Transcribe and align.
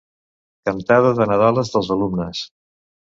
Cantada 0.69 1.11
de 1.19 1.27
nadales 1.31 1.69
dels 1.75 1.91
alumnes. 1.97 2.41